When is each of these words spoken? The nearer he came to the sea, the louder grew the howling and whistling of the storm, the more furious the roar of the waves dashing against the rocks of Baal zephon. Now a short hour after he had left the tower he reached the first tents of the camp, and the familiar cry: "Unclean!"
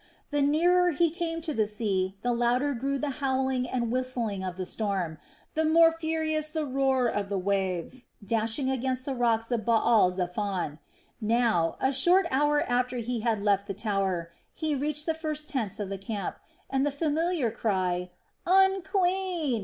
The 0.31 0.41
nearer 0.41 0.89
he 0.93 1.11
came 1.11 1.43
to 1.43 1.53
the 1.53 1.67
sea, 1.67 2.17
the 2.23 2.33
louder 2.33 2.73
grew 2.73 2.97
the 2.97 3.11
howling 3.21 3.69
and 3.69 3.91
whistling 3.91 4.43
of 4.43 4.57
the 4.57 4.65
storm, 4.65 5.19
the 5.53 5.63
more 5.63 5.91
furious 5.91 6.49
the 6.49 6.65
roar 6.65 7.07
of 7.07 7.29
the 7.29 7.37
waves 7.37 8.07
dashing 8.25 8.67
against 8.67 9.05
the 9.05 9.13
rocks 9.13 9.51
of 9.51 9.63
Baal 9.63 10.09
zephon. 10.09 10.79
Now 11.21 11.77
a 11.79 11.93
short 11.93 12.25
hour 12.31 12.61
after 12.63 12.97
he 12.97 13.19
had 13.19 13.43
left 13.43 13.67
the 13.67 13.75
tower 13.75 14.31
he 14.51 14.73
reached 14.73 15.05
the 15.05 15.13
first 15.13 15.47
tents 15.49 15.79
of 15.79 15.89
the 15.89 15.99
camp, 15.99 16.37
and 16.67 16.83
the 16.83 16.89
familiar 16.89 17.51
cry: 17.51 18.09
"Unclean!" 18.47 19.59